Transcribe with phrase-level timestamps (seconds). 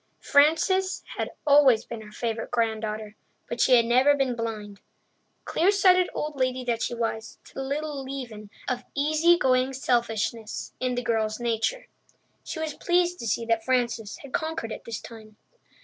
[0.19, 3.15] Frances had always been her favourite granddaughter,
[3.47, 4.81] but she had never been blind,
[5.45, 10.73] clear sighted old lady that she was, to the little leaven of easy going selfishness
[10.79, 11.85] in the girl's nature.
[12.43, 15.35] She was pleased to see that Frances had conquered it this time.